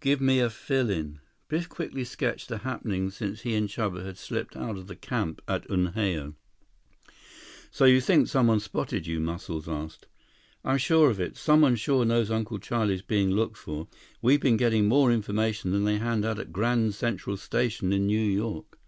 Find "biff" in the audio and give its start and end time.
1.46-1.68